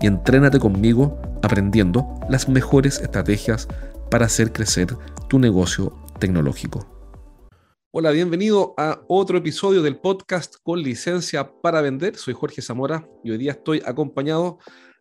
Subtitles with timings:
[0.00, 3.68] y entrénate conmigo aprendiendo las mejores estrategias
[4.10, 4.96] para hacer crecer
[5.28, 6.86] tu negocio tecnológico.
[7.92, 12.16] Hola, bienvenido a otro episodio del podcast con licencia para vender.
[12.16, 14.58] Soy Jorge Zamora y hoy día estoy acompañado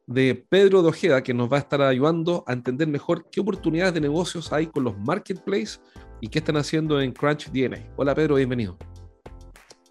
[0.08, 4.02] de Pedro Dojeda, que nos va a estar ayudando a entender mejor qué oportunidades de
[4.02, 5.82] negocios hay con los marketplaces
[6.22, 7.92] y qué están haciendo en Crunch DNA.
[7.98, 8.78] Hola Pedro, bienvenido.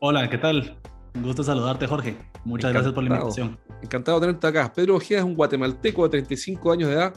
[0.01, 0.79] Hola, ¿qué tal?
[1.15, 2.17] Un gusto saludarte, Jorge.
[2.45, 3.57] Muchas gracias por la invitación.
[3.83, 4.73] Encantado de tenerte acá.
[4.75, 7.15] Pedro Ojeda es un guatemalteco de 35 años de edad.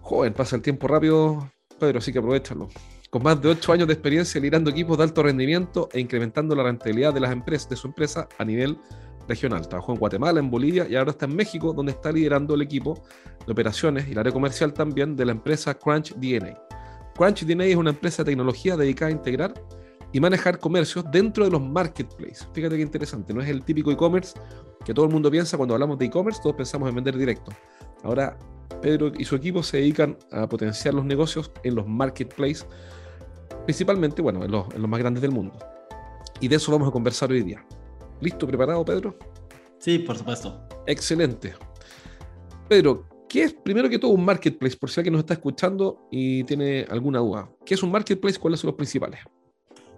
[0.00, 2.68] Joven, pasa el tiempo rápido, Pedro, así que aprovechalo.
[3.08, 6.62] Con más de 8 años de experiencia liderando equipos de alto rendimiento e incrementando la
[6.62, 8.78] rentabilidad de las empresas, de su empresa a nivel
[9.26, 9.66] regional.
[9.66, 13.02] Trabajó en Guatemala, en Bolivia y ahora está en México, donde está liderando el equipo
[13.46, 16.54] de operaciones y la área comercial también de la empresa Crunch DNA.
[17.16, 19.54] Crunch DNA es una empresa de tecnología dedicada a integrar
[20.12, 22.48] y manejar comercios dentro de los marketplaces.
[22.52, 24.38] Fíjate qué interesante, no es el típico e-commerce
[24.84, 27.52] que todo el mundo piensa cuando hablamos de e-commerce, todos pensamos en vender directo.
[28.02, 28.38] Ahora,
[28.80, 32.66] Pedro y su equipo se dedican a potenciar los negocios en los marketplaces,
[33.64, 35.58] principalmente, bueno, en los, en los más grandes del mundo.
[36.40, 37.64] Y de eso vamos a conversar hoy día.
[38.20, 38.46] ¿Listo?
[38.46, 39.18] ¿Preparado, Pedro?
[39.78, 40.66] Sí, por supuesto.
[40.86, 41.54] Excelente.
[42.68, 44.76] Pedro, ¿qué es primero que todo un marketplace?
[44.76, 47.50] Por si alguien nos está escuchando y tiene alguna duda.
[47.64, 48.38] ¿Qué es un marketplace?
[48.38, 49.20] ¿Cuáles son los principales?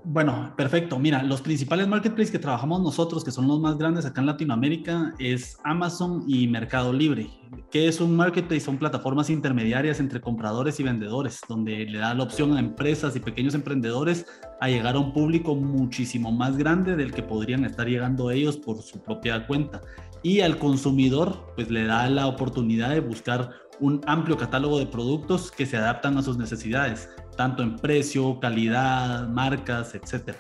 [0.05, 0.99] Bueno, perfecto.
[0.99, 5.15] Mira, los principales marketplaces que trabajamos nosotros, que son los más grandes acá en Latinoamérica,
[5.21, 7.31] es Amazon y Mercado Libre.
[7.71, 8.65] ¿Qué es un marketplace?
[8.65, 13.21] Son plataformas intermediarias entre compradores y vendedores, donde le da la opción a empresas y
[13.21, 14.27] pequeños emprendedores
[14.61, 18.83] a llegar a un público muchísimo más grande del que podrían estar llegando ellos por
[18.83, 19.83] su propia cuenta.
[20.25, 25.51] Y al consumidor, pues le da la oportunidad de buscar un amplio catálogo de productos
[25.51, 30.39] que se adaptan a sus necesidades tanto en precio, calidad, marcas, etcétera.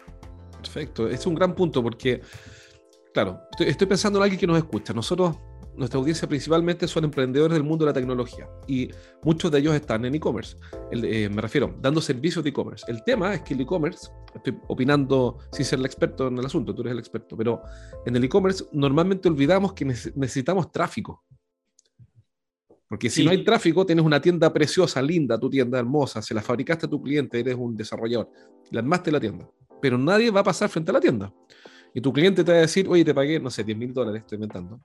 [0.56, 2.20] Perfecto, es un gran punto porque,
[3.12, 4.92] claro, estoy, pensando en alguien que nos escucha.
[4.92, 5.36] Nosotros,
[5.74, 8.90] nuestra audiencia principalmente son emprendedores del mundo de la tecnología y
[9.22, 10.56] muchos de ellos están en e-commerce.
[10.92, 12.84] Eh, me refiero, dando servicios de e-commerce.
[12.88, 16.74] El tema es que el e-commerce, estoy opinando sin ser el experto en el asunto,
[16.74, 17.62] tú eres el experto, pero
[18.06, 21.24] en el e-commerce normalmente olvidamos que necesitamos tráfico.
[22.92, 26.42] Porque si no hay tráfico, tienes una tienda preciosa, linda, tu tienda hermosa, se la
[26.42, 28.30] fabricaste a tu cliente, eres un desarrollador,
[28.70, 29.48] la armaste la tienda,
[29.80, 31.32] pero nadie va a pasar frente a la tienda.
[31.94, 34.20] Y tu cliente te va a decir, oye, te pagué, no sé, 10 mil dólares,
[34.20, 34.78] estoy inventando,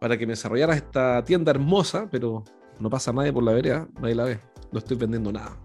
[0.00, 2.44] para que me desarrollaras esta tienda hermosa, pero
[2.78, 4.40] no pasa nadie por la vereda, nadie la ve,
[4.70, 5.58] no estoy vendiendo nada.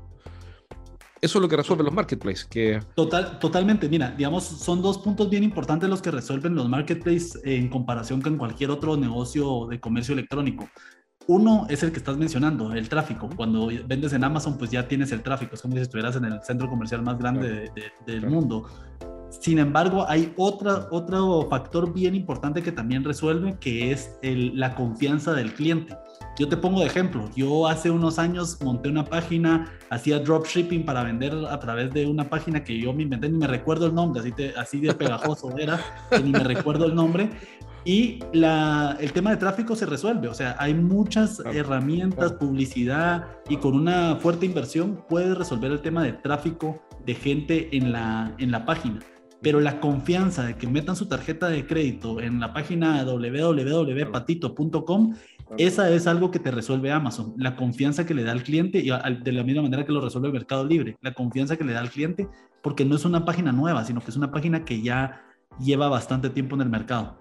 [1.22, 2.46] Eso es lo que resuelven los marketplaces.
[2.46, 2.82] Que...
[2.96, 3.88] Total, totalmente.
[3.88, 8.36] Mira, digamos, son dos puntos bien importantes los que resuelven los marketplaces en comparación con
[8.38, 10.68] cualquier otro negocio de comercio electrónico.
[11.28, 13.30] Uno es el que estás mencionando, el tráfico.
[13.36, 15.56] Cuando vendes en Amazon, pues ya tienes el tráfico.
[15.56, 17.72] Es como si estuvieras en el centro comercial más grande
[18.06, 18.68] del mundo.
[19.30, 25.34] Sin embargo, hay otra, otro factor bien importante que también resuelve, que es la confianza
[25.34, 25.98] del cliente.
[26.40, 27.30] Yo te pongo de ejemplo.
[27.36, 32.30] Yo hace unos años monté una página, hacía dropshipping para vender a través de una
[32.30, 35.80] página que yo me inventé, ni me recuerdo el nombre, así, así de pegajoso era,
[36.10, 37.30] que ni me recuerdo el nombre,
[37.86, 43.58] y la, el tema de tráfico se resuelve, o sea, hay muchas herramientas, publicidad y
[43.58, 48.52] con una fuerte inversión puedes resolver el tema de tráfico de gente en la, en
[48.52, 49.00] la página.
[49.42, 55.16] Pero la confianza de que metan su tarjeta de crédito en la página www.patito.com,
[55.58, 57.34] esa es algo que te resuelve Amazon.
[57.38, 60.28] La confianza que le da al cliente y de la misma manera que lo resuelve
[60.28, 60.98] el Mercado Libre.
[61.02, 62.28] La confianza que le da al cliente
[62.62, 65.22] porque no es una página nueva, sino que es una página que ya
[65.60, 67.20] lleva bastante tiempo en el mercado.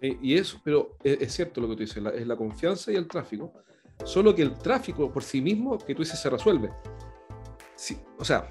[0.00, 3.52] Y eso, pero es, cierto lo que tú dices, es la confianza y el tráfico.
[4.04, 6.70] Solo que el tráfico por sí mismo, que tú dices, se resuelve.
[7.76, 8.48] Sí, o sea,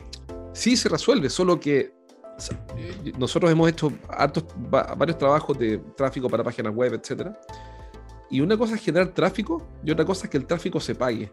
[0.53, 1.93] sí se resuelve, solo que
[2.77, 3.91] eh, nosotros hemos hecho
[4.97, 7.31] varios trabajos de tráfico para páginas web, etc.
[8.31, 11.31] Y una cosa es generar tráfico y otra cosa es que el tráfico se pague.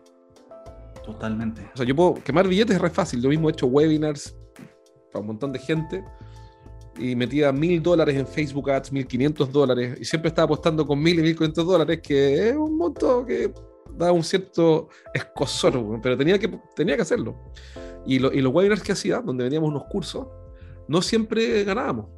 [1.04, 1.70] Totalmente.
[1.72, 3.22] O sea, yo puedo quemar billetes es re fácil.
[3.22, 4.36] Yo mismo he hecho webinars
[5.12, 6.04] para un montón de gente
[6.98, 11.00] y metía mil dólares en Facebook Ads, mil quinientos dólares, y siempre estaba apostando con
[11.00, 13.52] mil y mil quinientos dólares, que es un monto que
[13.96, 17.36] da un cierto escosor, pero tenía que, tenía que hacerlo.
[18.04, 20.26] Y, y los webinars que hacía, donde veníamos unos cursos,
[20.88, 22.17] no siempre ganábamos.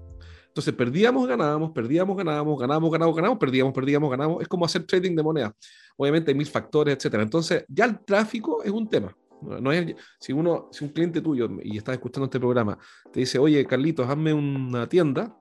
[0.51, 4.43] Entonces perdíamos, ganábamos, perdíamos, ganábamos, ganábamos, ganábamos, ganábamos, perdíamos, perdíamos, ganábamos.
[4.43, 5.55] Es como hacer trading de moneda.
[5.97, 7.23] Obviamente hay mil factores, etcétera.
[7.23, 9.17] Entonces ya el tráfico es un tema.
[9.43, 12.77] No es, si, uno, si un cliente tuyo, y estás escuchando este programa,
[13.13, 15.35] te dice, oye, Carlitos, hazme una tienda,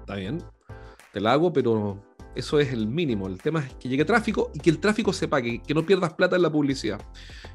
[0.00, 0.42] está bien,
[1.12, 2.02] te la hago, pero
[2.34, 3.26] eso es el mínimo.
[3.26, 6.14] El tema es que llegue tráfico y que el tráfico se pague, que no pierdas
[6.14, 7.00] plata en la publicidad.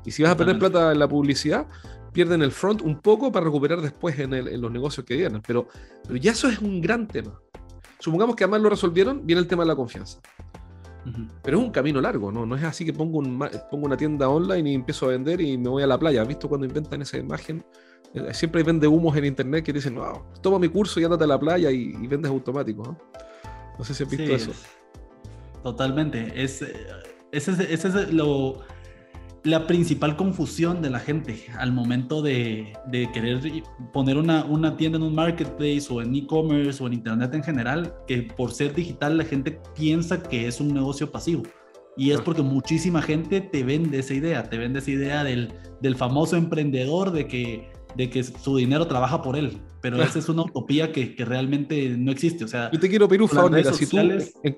[0.06, 1.68] Y si vas a perder plata en la publicidad,
[2.12, 5.42] pierden el front un poco para recuperar después en, los negocios que vienen.
[5.46, 5.68] Pero,
[6.04, 7.40] pero ya eso es un gran tema.
[8.00, 10.20] Supongamos que además lo resolvieron, viene el tema de la confianza.
[11.44, 12.46] Pero es un camino largo, ¿no?
[12.46, 13.40] No es así que pongo, un,
[13.72, 16.22] pongo una tienda online y empiezo a vender y me voy a la playa.
[16.22, 17.64] ¿Has visto cuando inventan esa imagen?
[18.14, 21.28] Eh, siempre vende humos en internet que dicen, no, toma mi curso y andate a
[21.28, 22.84] la playa y, vendes automático.
[22.84, 22.98] ¿no?
[23.80, 24.52] No sé si has visto eso.
[25.64, 26.32] Totalmente.
[26.36, 26.74] Es, eh,
[27.32, 28.62] ese, ese es lo
[29.44, 32.74] la principal confusión de la gente al momento de,
[33.14, 33.40] querer
[33.94, 37.94] poner una, una, tienda en un marketplace o en e-commerce o en internet en general,
[38.06, 41.44] que por ser digital la gente piensa que es un negocio pasivo.
[41.96, 45.96] Y es porque muchísima gente te vende esa idea, te vende esa idea del, del
[45.96, 50.44] famoso emprendedor de que de que su dinero trabaja por él, pero esa es una
[50.44, 52.44] utopía que, que, realmente no existe.
[52.44, 53.98] O sea, yo te quiero pedir un favor, si, tú,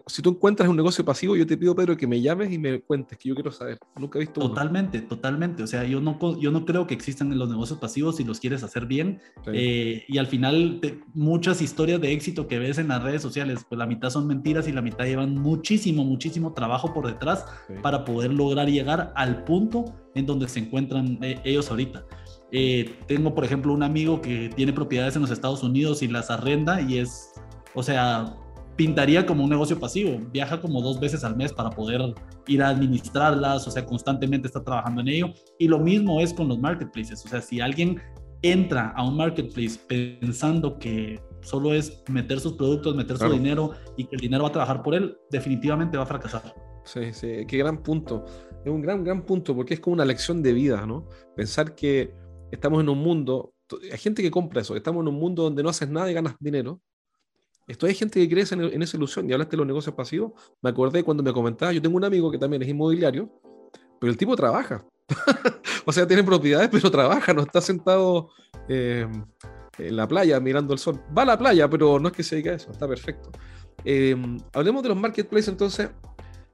[0.07, 2.81] si tú encuentras un negocio pasivo, yo te pido, Pedro, que me llames y me
[2.81, 3.77] cuentes, que yo quiero saber.
[3.99, 5.63] Nunca he visto Totalmente, totalmente.
[5.63, 8.63] O sea, yo no, yo no creo que existan los negocios pasivos si los quieres
[8.63, 9.19] hacer bien.
[9.53, 10.81] Eh, y al final,
[11.13, 14.67] muchas historias de éxito que ves en las redes sociales, pues la mitad son mentiras
[14.67, 17.45] y la mitad llevan muchísimo, muchísimo trabajo por detrás
[17.81, 19.85] para poder lograr llegar al punto
[20.15, 22.05] en donde se encuentran eh, ellos ahorita.
[22.51, 26.29] Eh, tengo, por ejemplo, un amigo que tiene propiedades en los Estados Unidos y las
[26.29, 27.31] arrenda y es,
[27.73, 28.35] o sea,
[28.75, 30.19] pintaría como un negocio pasivo.
[30.31, 32.01] Viaja como dos veces al mes para poder
[32.47, 35.33] ir a administrarlas, o sea, constantemente está trabajando en ello.
[35.59, 37.23] Y lo mismo es con los marketplaces.
[37.25, 38.01] O sea, si alguien
[38.41, 44.05] entra a un marketplace pensando que solo es meter sus productos, meter su dinero y
[44.05, 46.53] que el dinero va a trabajar por él, definitivamente va a fracasar.
[46.83, 48.25] Sí, sí, qué gran punto.
[48.65, 51.07] Es un gran, gran punto porque es como una lección de vida, ¿no?
[51.35, 52.13] Pensar que
[52.51, 53.53] estamos en un mundo,
[53.91, 56.35] hay gente que compra eso, estamos en un mundo donde no haces nada y ganas
[56.39, 56.81] dinero.
[57.67, 59.29] Esto hay gente que cree en, esa ilusión.
[59.29, 60.33] Y hablaste de los negocios pasivos.
[60.61, 63.29] Me acordé cuando me comentabas, yo tengo un amigo que también es inmobiliario,
[63.99, 64.85] pero el tipo trabaja.
[65.85, 68.29] o sea, tiene propiedades, pero trabaja, no está sentado
[68.67, 69.07] eh,
[69.77, 71.01] en la playa mirando el sol.
[71.17, 73.31] Va a la playa, pero no es que se dedique a eso, está perfecto.
[73.85, 74.15] Eh,
[74.53, 75.89] hablemos de los marketplaces entonces.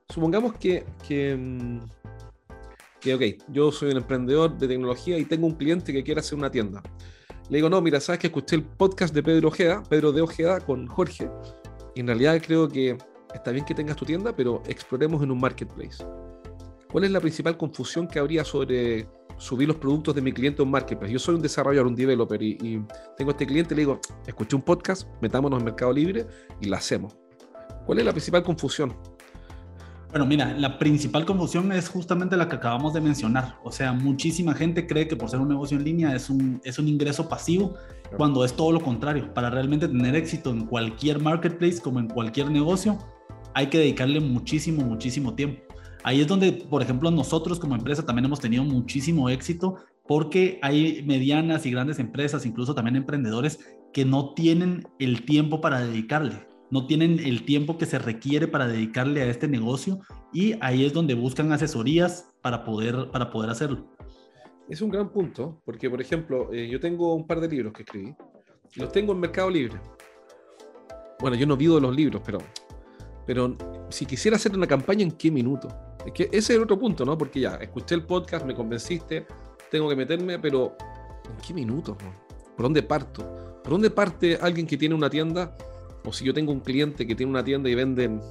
[0.10, 1.80] Supongamos que, que, mm,
[3.00, 6.38] que, ok, yo soy un emprendedor de tecnología y tengo un cliente que quiere hacer
[6.38, 6.82] una tienda.
[7.50, 10.60] Le digo, no, mira, sabes que escuché el podcast de Pedro Ojeda, Pedro de Ojeda
[10.60, 11.30] con Jorge,
[11.96, 12.98] y en realidad creo que
[13.34, 16.04] está bien que tengas tu tienda, pero exploremos en un marketplace.
[16.92, 19.08] ¿Cuál es la principal confusión que habría sobre
[19.38, 21.14] subir los productos de mi cliente a un marketplace?
[21.14, 22.86] Yo soy un desarrollador, un developer, y, y
[23.16, 26.26] tengo a este cliente le digo, escuché un podcast, metámonos en Mercado Libre
[26.62, 27.16] y lo hacemos.
[27.86, 28.94] ¿Cuál es la principal confusión?
[30.10, 33.60] Bueno, mira, la principal confusión es justamente la que acabamos de mencionar.
[33.64, 36.80] O sea, muchísima gente cree que por ser un negocio en línea es un, es
[36.80, 37.74] un ingreso pasivo,
[38.16, 39.34] cuando es todo lo contrario.
[39.34, 42.98] Para realmente tener éxito en cualquier marketplace, como en cualquier negocio,
[43.54, 45.62] hay que dedicarle muchísimo, muchísimo tiempo.
[46.04, 49.76] Ahí es donde, por ejemplo, nosotros como empresa también hemos tenido muchísimo éxito
[50.08, 53.60] porque hay medianas y grandes empresas, incluso también emprendedores,
[53.92, 58.68] que no tienen el tiempo para dedicarle no tienen el tiempo que se requiere para
[58.68, 60.00] dedicarle a este negocio
[60.34, 63.88] y ahí es donde buscan asesorías para poder, para poder hacerlo.
[64.70, 67.84] Es un gran punto, porque por ejemplo, eh, yo tengo un par de libros que
[67.84, 68.14] escribí,
[68.76, 69.80] los tengo en Mercado Libre.
[71.20, 72.40] Bueno, yo no vivo de los libros, pero,
[73.26, 73.56] pero
[73.90, 75.70] si quisiera hacer una campaña, ¿en qué minuto?
[76.06, 77.18] Es que ese es el otro punto, ¿no?
[77.18, 79.26] Porque ya, escuché el podcast, me convenciste,
[79.72, 80.76] tengo que meterme, pero
[81.26, 81.98] ¿en qué minuto?
[82.56, 83.62] ¿Por dónde parto?
[83.64, 85.56] ¿Por dónde parte alguien que tiene una tienda
[86.06, 88.22] o si yo tengo un cliente que tiene una tienda y venden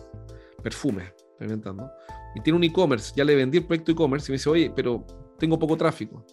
[0.63, 1.91] perfumes, inventando,
[2.35, 5.05] y tiene un e-commerce, ya le vendí el proyecto e-commerce y me dice, oye, pero
[5.39, 6.25] tengo poco tráfico.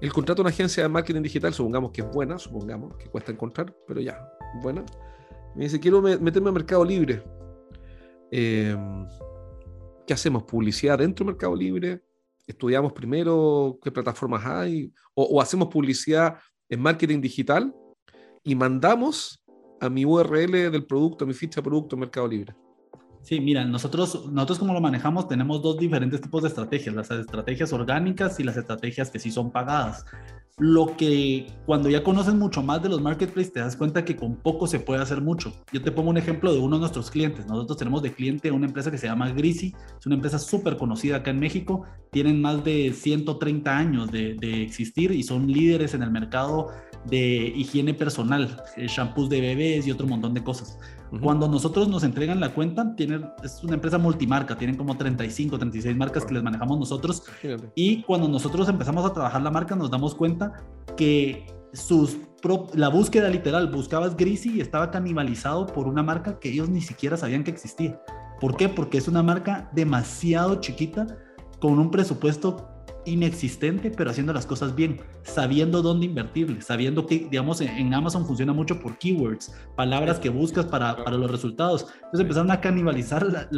[0.00, 3.32] El contrato de una agencia de marketing digital, supongamos que es buena, supongamos que cuesta
[3.32, 4.18] encontrar, pero ya,
[4.62, 4.84] buena.
[5.56, 7.22] Me dice, quiero meterme a Mercado Libre.
[8.30, 9.06] Em,
[10.06, 10.44] ¿Qué hacemos?
[10.44, 12.02] ¿Publicidad dentro de Mercado Libre?
[12.46, 14.92] ¿Estudiamos primero qué plataformas hay?
[15.14, 17.74] ¿O, o hacemos publicidad en marketing digital
[18.44, 19.42] y mandamos
[19.80, 22.54] a mi URL del producto, a mi ficha producto Mercado Libre.
[23.22, 27.72] Sí, mira, nosotros, nosotros como lo manejamos tenemos dos diferentes tipos de estrategias, las estrategias
[27.72, 30.06] orgánicas y las estrategias que sí son pagadas.
[30.56, 34.36] Lo que cuando ya conoces mucho más de los marketplaces te das cuenta que con
[34.36, 35.52] poco se puede hacer mucho.
[35.72, 37.46] Yo te pongo un ejemplo de uno de nuestros clientes.
[37.46, 41.16] Nosotros tenemos de cliente una empresa que se llama Grisi, es una empresa súper conocida
[41.16, 46.02] acá en México, tienen más de 130 años de, de existir y son líderes en
[46.02, 46.70] el mercado
[47.04, 50.78] de higiene personal, eh, shampoos de bebés y otro montón de cosas.
[51.22, 55.96] Cuando nosotros nos entregan la cuenta, tienen, es una empresa multimarca, tienen como 35, 36
[55.96, 57.22] marcas que les manejamos nosotros.
[57.74, 60.52] Y cuando nosotros empezamos a trabajar la marca, nos damos cuenta
[60.96, 62.18] que sus
[62.74, 67.16] la búsqueda literal, buscabas Greasy y estaba canibalizado por una marca que ellos ni siquiera
[67.16, 68.00] sabían que existía.
[68.40, 68.68] ¿Por qué?
[68.68, 71.18] Porque es una marca demasiado chiquita
[71.58, 72.68] con un presupuesto
[73.04, 78.52] inexistente, pero haciendo las cosas bien, sabiendo dónde invertirle, sabiendo que, digamos, en, Amazon funciona
[78.52, 81.86] mucho por keywords, palabras que buscas para, para los resultados.
[81.96, 83.48] Entonces empezaron a canibalizar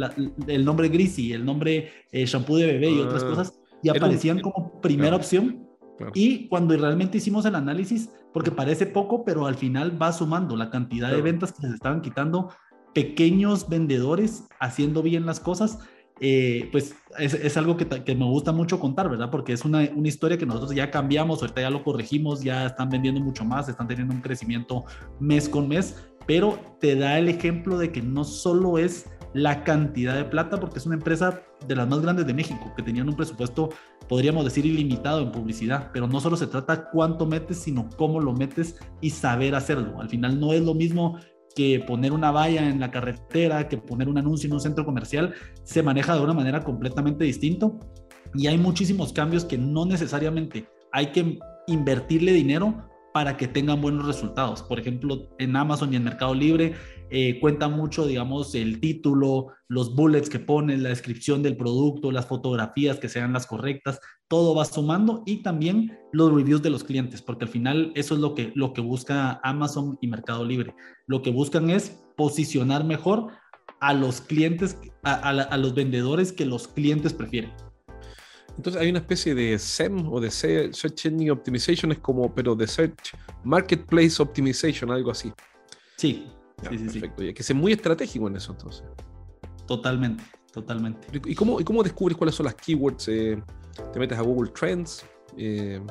[0.47, 4.39] el nombre Greasy, el nombre eh, shampoo de bebé y otras ah, cosas, y aparecían
[4.39, 5.67] como primera opción.
[6.15, 10.71] Y cuando realmente hicimos el análisis, porque parece poco, pero al final va sumando la
[10.71, 12.49] cantidad de ventas que se estaban quitando
[12.93, 15.79] pequeños vendedores haciendo bien las cosas
[16.23, 19.31] eh, pues es, algo que, me gusta mucho contar, ¿verdad?
[19.31, 23.19] Porque es una, historia que nosotros ya cambiamos, ahorita ya lo corregimos, ya están vendiendo
[23.19, 24.85] mucho más, están teniendo un crecimiento
[25.19, 25.95] mes con mes,
[26.27, 30.77] pero te da el ejemplo de que no solo es la cantidad de plata, porque
[30.77, 33.69] es una empresa de las más grandes de México, que tenían un presupuesto,
[34.07, 38.33] podríamos decir, ilimitado en publicidad, pero no solo se trata cuánto metes, sino cómo lo
[38.33, 39.99] metes y saber hacerlo.
[39.99, 41.17] Al final no es lo mismo
[41.55, 45.33] que poner una valla en la carretera, que poner un anuncio en un centro comercial,
[45.63, 47.71] se maneja de una manera completamente distinta
[48.33, 54.05] y hay muchísimos cambios que no necesariamente hay que invertirle dinero para que tengan buenos
[54.05, 54.63] resultados.
[54.63, 56.73] Por ejemplo, en Amazon y en Mercado Libre
[57.09, 62.25] eh, cuenta mucho, digamos, el título, los bullets que ponen, la descripción del producto, las
[62.25, 63.99] fotografías que sean las correctas,
[64.29, 68.21] todo va sumando y también los reviews de los clientes, porque al final eso es
[68.21, 70.73] lo que, lo que busca Amazon y Mercado Libre.
[71.05, 73.27] Lo que buscan es posicionar mejor
[73.81, 77.51] a los clientes, a, a los vendedores que los clientes prefieren.
[78.57, 82.67] Entonces hay una especie de SEM o de Search Engine Optimization, es como, pero de
[82.67, 85.31] Search Marketplace Optimization, algo así.
[85.97, 86.27] Sí,
[86.69, 87.23] sí, sí, perfecto.
[87.23, 88.83] Y que es muy estratégico en eso entonces.
[89.65, 91.07] Totalmente, totalmente.
[91.25, 93.07] ¿Y cómo, y cómo descubres cuáles son las keywords?
[93.07, 93.41] Eh,
[93.93, 95.05] ¿Te metes a Google Trends?
[95.37, 95.81] Eh,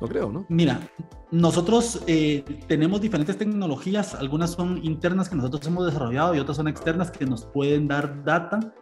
[0.00, 0.46] no creo, ¿no?
[0.48, 0.80] Mira,
[1.30, 6.68] nosotros eh, tenemos diferentes tecnologías, algunas son internas que nosotros hemos desarrollado y otras son
[6.68, 8.74] externas que nos pueden dar data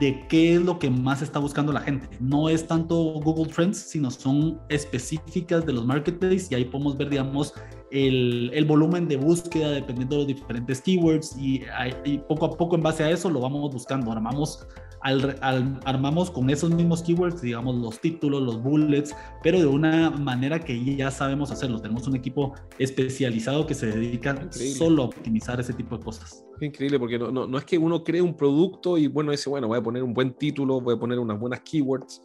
[0.00, 2.08] de qué es lo que más está buscando la gente.
[2.20, 7.10] No es tanto Google Trends, sino son específicas de los marketplaces y ahí podemos ver,
[7.10, 7.54] digamos,
[7.90, 11.62] el, el volumen de búsqueda dependiendo de los diferentes keywords y,
[12.04, 14.10] y, poco a poco en base a eso lo vamos buscando.
[14.10, 14.66] Armamos
[15.04, 20.58] al, armamos con esos mismos keywords, digamos, los títulos, los bullets, pero de una manera
[20.58, 21.80] que ya sabemos hacerlo.
[21.80, 26.42] Tenemos un equipo especializado que se dedica solo a optimizar ese tipo de cosas.
[26.58, 29.68] increíble, porque no, no, no, es que uno cree un producto y bueno, dice, bueno,
[29.68, 32.22] voy a poner un buen título, voy a poner unas buenas keywords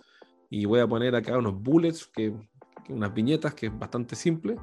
[0.49, 2.33] y voy a poner acá unos bullets, que,
[2.87, 4.55] unas viñetas, que es bastante simple.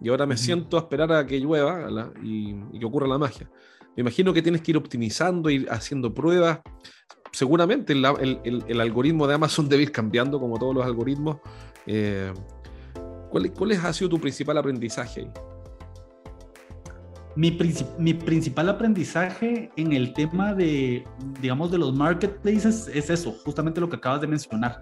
[0.00, 1.86] Y ahora me siento a esperar a que llueva
[2.22, 3.50] y, y que ocurra la magia.
[3.94, 6.60] Me imagino que tienes que ir optimizando, ir haciendo pruebas
[7.32, 11.38] seguramente el, algoritmo de Amazon debe ir cambiando como todos los algoritmos.
[11.86, 12.32] Eh,
[13.30, 15.30] ¿cuál, ¿Cuál ha sido tu principal aprendizaje ahí?
[17.36, 17.56] Mi,
[17.98, 21.04] mi, principal aprendizaje en el tema de,
[21.40, 24.80] digamos, de los marketplaces es eso, justamente lo que acabas de mencionar,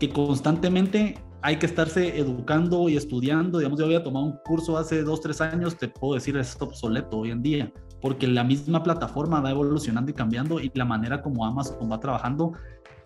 [0.00, 3.58] que constantemente hay que estarse educando y estudiando.
[3.58, 7.18] Digamos, yo había tomado un curso hace dos, tres años, te puedo decir, es obsoleto
[7.18, 11.44] hoy en día porque la misma plataforma va evolucionando y cambiando y la manera como
[11.44, 12.52] Amazon va trabajando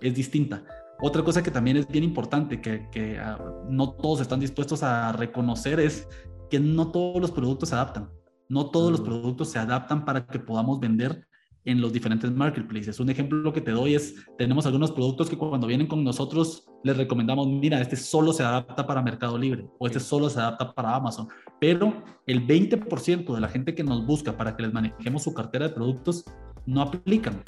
[0.00, 0.62] es distinta.
[1.00, 5.12] Otra cosa que también es bien importante, que, que ah, no todos están dispuestos a
[5.12, 6.08] reconocer, es
[6.50, 8.10] que no todos los productos se adaptan.
[8.48, 11.26] No todos los productos se adaptan para que podamos vender
[11.64, 12.98] en los diferentes marketplaces.
[13.00, 16.96] Un ejemplo que te doy es, tenemos algunos productos que cuando vienen con nosotros les
[16.96, 20.96] recomendamos, mira, este solo se adapta para Mercado Libre o este solo se adapta para
[20.96, 21.28] Amazon,
[21.60, 25.68] pero el 20% de la gente que nos busca para que les manejemos su cartera
[25.68, 26.24] de productos
[26.66, 27.42] no aplican.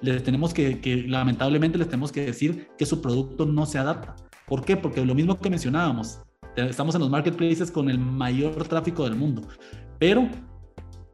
[0.00, 4.14] Les tenemos que, que lamentablemente les tenemos que decir que su producto no se adapta.
[4.46, 4.76] ¿Por qué?
[4.76, 6.22] Porque lo mismo que mencionábamos,
[6.56, 9.42] estamos en los marketplaces con el mayor tráfico del mundo,
[9.98, 10.28] pero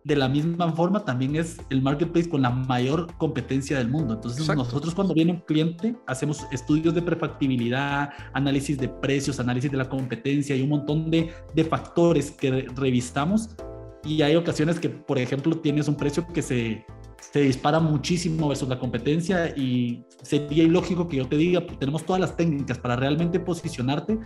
[0.04, 4.14] de la misma forma también es el marketplace con la mayor competencia del mundo.
[4.14, 9.78] Entonces nosotros cuando viene un cliente hacemos estudios de prefactibilidad, análisis de precios, análisis de
[9.78, 13.56] la competencia y un montón de, de factores que revisamos
[14.04, 16.84] y hay ocasiones que, por ejemplo, tienes un precio que se,
[17.32, 22.04] se dispara muchísimo versus la competencia y sería ilógico que yo te diga, pues, tenemos
[22.04, 24.18] todas las técnicas para realmente posicionarte,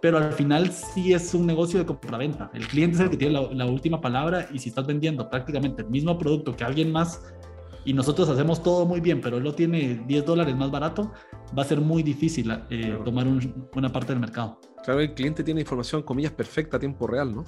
[0.00, 2.50] pero al final sí es un negocio de compraventa.
[2.54, 5.82] El cliente es el que tiene la, la, última palabra y si estás vendiendo prácticamente
[5.82, 7.20] el mismo producto que alguien más
[7.84, 11.10] y nosotros hacemos todo muy bien, pero él lo tiene 10 dólares más barato,
[11.56, 13.02] va a ser muy difícil eh, claro.
[13.02, 14.60] tomar un, una parte del mercado.
[14.84, 17.44] Claro, el cliente tiene información, comillas, perfecta a tiempo real, ¿no?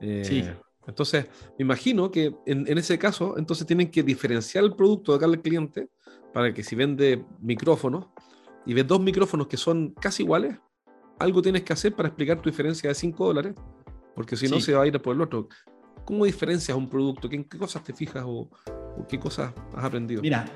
[0.00, 0.44] Eh, sí.
[0.86, 1.26] Entonces,
[1.58, 5.36] me imagino que en, en, ese caso, entonces tienen que diferenciar el producto de cada
[5.36, 5.88] cliente
[6.34, 8.08] para que si vende micrófonos
[8.66, 10.58] y ves dos micrófonos que son casi iguales,
[11.22, 13.54] algo tienes que hacer para explicar tu diferencia de 5 dólares,
[14.14, 14.62] porque si no sí.
[14.62, 15.48] se va a ir por el otro.
[16.04, 17.28] ¿Cómo diferencias un producto?
[17.30, 18.50] ¿En qué cosas te fijas o,
[18.98, 20.20] o qué cosas has aprendido?
[20.20, 20.46] Mira,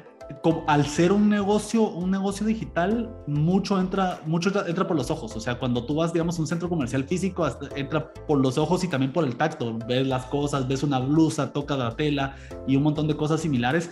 [0.67, 5.37] al ser un negocio, un negocio digital, mucho entra, mucho entra por los ojos.
[5.37, 8.59] O sea, cuando tú vas, digamos, a un centro comercial físico, hasta, entra por los
[8.59, 9.79] ojos y también por el tacto.
[9.87, 13.91] Ves las cosas, ves una blusa, toca la tela y un montón de cosas similares.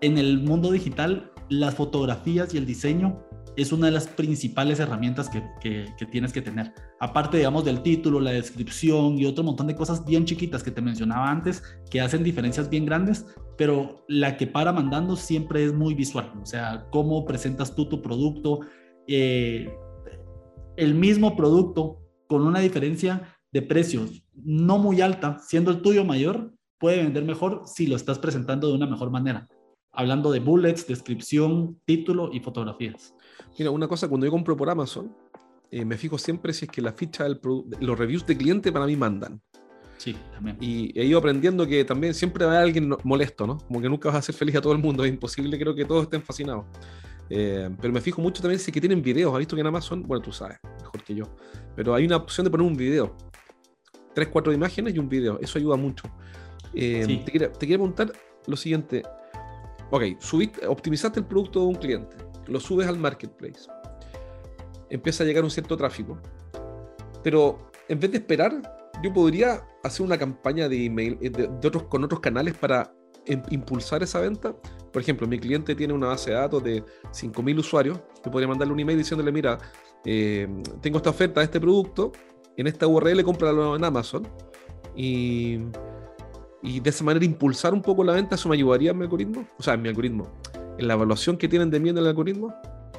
[0.00, 3.24] En el mundo digital, las fotografías y el diseño
[3.56, 6.72] es una de las principales herramientas que, que, tienes que tener.
[7.00, 10.80] Aparte, digamos, del título, la descripción y otro montón de cosas bien chiquitas que te
[10.80, 13.26] mencionaba antes, que hacen diferencias bien grandes,
[13.58, 16.32] pero la que para mandando siempre es muy visual.
[16.40, 18.60] O sea, cómo presentas tú tu producto,
[19.06, 19.70] eh,
[20.76, 26.52] el mismo producto con una diferencia de precios no muy alta, siendo el tuyo mayor,
[26.78, 29.46] puede vender mejor si lo estás presentando de una mejor manera.
[29.92, 33.14] Hablando de bullets, descripción, título y fotografías.
[33.58, 35.14] Mira, una cosa, cuando yo compro por Amazon,
[35.70, 37.40] eh, me fijo siempre si es que la ficha del
[37.80, 39.40] los reviews de cliente para mí mandan.
[39.98, 40.56] Sí, también.
[40.60, 43.58] Y he ido aprendiendo que también siempre va a haber alguien molesto, ¿no?
[43.58, 45.84] Como que nunca vas a hacer feliz a todo el mundo, es imposible, creo que
[45.84, 46.64] todos estén fascinados.
[47.30, 49.32] Eh, pero me fijo mucho también si es que tienen videos.
[49.32, 51.24] ¿Has visto que en Amazon, bueno, tú sabes, mejor que yo,
[51.76, 53.16] pero hay una opción de poner un video.
[54.14, 55.38] Tres, cuatro imágenes y un video.
[55.40, 56.04] Eso ayuda mucho.
[56.74, 57.22] Eh, sí.
[57.24, 58.12] te, quería, te preguntar
[58.46, 59.02] lo siguiente.
[59.90, 63.68] Ok, subiste, optimizaste el producto de un cliente lo subes al marketplace,
[64.90, 66.18] empieza a llegar un cierto tráfico,
[67.22, 68.60] pero en vez de esperar,
[69.02, 72.94] yo podría hacer una campaña de email de, de otros, con otros canales para
[73.26, 74.54] impulsar esa venta.
[74.92, 78.74] Por ejemplo, mi cliente tiene una base de datos de 5.000 usuarios, yo podría mandarle
[78.74, 79.58] un email diciéndole, mira,
[80.04, 80.48] eh,
[80.80, 82.12] tengo esta oferta de este producto,
[82.56, 84.28] en esta URL cómpralo en Amazon
[84.94, 85.58] y,
[86.62, 89.46] y de esa manera impulsar un poco la venta, eso me ayudaría en mi algoritmo,
[89.58, 90.30] o sea, en mi algoritmo,
[90.78, 92.54] en la evaluación que tienen de mí en el algoritmo?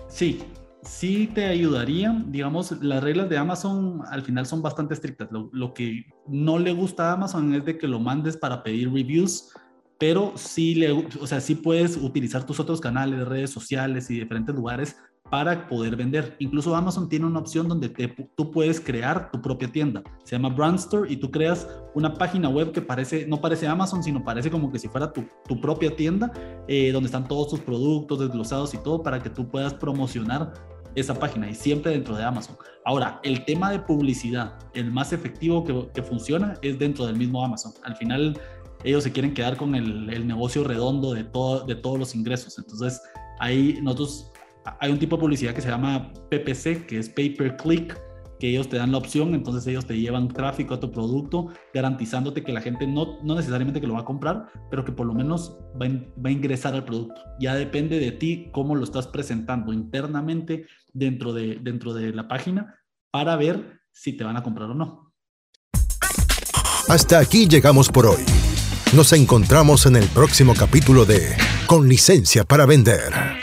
[0.07, 0.43] Sí,
[0.81, 2.23] sí te ayudaría.
[2.27, 5.29] Digamos, las reglas de Amazon al final son bastante estrictas.
[5.31, 9.51] Lo, que no le gusta a Amazon es de que lo mandes para pedir reviews,
[9.97, 14.53] pero sí, le, o sea, sí puedes utilizar tus otros canales, redes sociales y diferentes
[14.53, 14.97] lugares
[15.33, 16.35] para poder vender.
[16.37, 20.03] Incluso Amazon tiene una opción donde te, tú puedes crear tu propia tienda.
[20.23, 24.03] Se llama Brand Store y tú creas una página web que parece, no parece Amazon,
[24.03, 26.31] sino parece como que si fuera tu, tu propia tienda,
[26.67, 30.53] eh, donde están todos tus productos desglosados y todo para que tú puedas promocionar
[30.93, 32.55] esa página y siempre dentro de Amazon.
[32.85, 37.43] Ahora, el tema de publicidad, el más efectivo que, que funciona es dentro del mismo
[37.43, 37.73] Amazon.
[37.85, 38.39] Al final,
[38.83, 42.59] ellos se quieren quedar con el, el negocio redondo de, todo, de todos los ingresos.
[42.59, 43.01] Entonces,
[43.39, 44.29] ahí nosotros
[44.79, 47.97] hay un tipo de publicidad que se llama PPC, que es Pay Per Click,
[48.39, 52.43] que ellos te dan la opción, entonces ellos te llevan tráfico a tu producto, garantizándote
[52.43, 55.13] que la gente no, no necesariamente que lo va a comprar, pero que por lo
[55.13, 57.21] menos va, va a ingresar al producto.
[57.39, 62.75] Ya depende de ti cómo lo estás presentando internamente dentro de, dentro de la página
[63.11, 65.13] para ver si te van a comprar o no.
[66.89, 68.23] Hasta aquí llegamos por hoy.
[68.93, 73.42] Nos encontramos en el próximo capítulo de Con licencia para vender